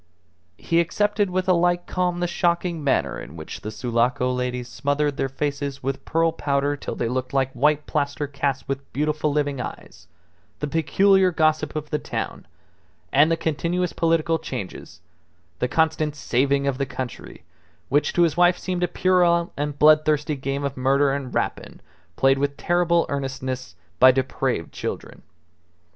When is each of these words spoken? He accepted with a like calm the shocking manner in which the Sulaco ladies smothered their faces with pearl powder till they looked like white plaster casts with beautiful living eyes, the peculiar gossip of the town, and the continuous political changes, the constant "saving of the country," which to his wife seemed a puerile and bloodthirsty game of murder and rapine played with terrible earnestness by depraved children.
He 0.57 0.79
accepted 0.79 1.29
with 1.29 1.47
a 1.47 1.53
like 1.53 1.85
calm 1.85 2.21
the 2.21 2.27
shocking 2.27 2.83
manner 2.83 3.19
in 3.19 3.35
which 3.35 3.61
the 3.61 3.69
Sulaco 3.69 4.33
ladies 4.33 4.67
smothered 4.67 5.15
their 5.15 5.29
faces 5.29 5.83
with 5.83 6.03
pearl 6.05 6.31
powder 6.31 6.75
till 6.75 6.95
they 6.95 7.07
looked 7.07 7.33
like 7.35 7.51
white 7.53 7.85
plaster 7.85 8.25
casts 8.25 8.67
with 8.67 8.91
beautiful 8.93 9.31
living 9.31 9.61
eyes, 9.61 10.07
the 10.59 10.65
peculiar 10.67 11.29
gossip 11.29 11.75
of 11.75 11.91
the 11.91 11.99
town, 11.99 12.47
and 13.13 13.29
the 13.29 13.37
continuous 13.37 13.93
political 13.93 14.39
changes, 14.39 15.01
the 15.59 15.67
constant 15.67 16.15
"saving 16.15 16.65
of 16.65 16.79
the 16.79 16.87
country," 16.87 17.43
which 17.89 18.11
to 18.13 18.23
his 18.23 18.35
wife 18.35 18.57
seemed 18.57 18.81
a 18.81 18.87
puerile 18.87 19.53
and 19.55 19.77
bloodthirsty 19.77 20.35
game 20.35 20.63
of 20.63 20.75
murder 20.75 21.11
and 21.13 21.35
rapine 21.35 21.79
played 22.15 22.39
with 22.39 22.57
terrible 22.57 23.05
earnestness 23.07 23.75
by 23.99 24.09
depraved 24.11 24.71
children. 24.73 25.21